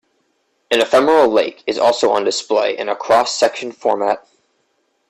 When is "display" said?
2.23-2.75